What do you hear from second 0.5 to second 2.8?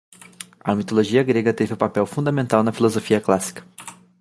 A mitologia grega teve papel fundamental na